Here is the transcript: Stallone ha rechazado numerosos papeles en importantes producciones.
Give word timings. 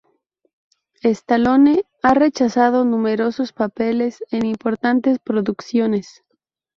Stallone 1.03 1.83
ha 2.01 2.15
rechazado 2.15 2.83
numerosos 2.85 3.53
papeles 3.53 4.23
en 4.31 4.47
importantes 4.47 5.19
producciones. 5.19 6.23